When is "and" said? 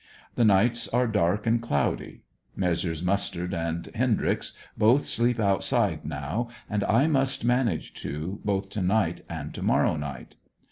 1.45-1.61, 3.53-3.87, 6.67-6.83, 9.29-9.53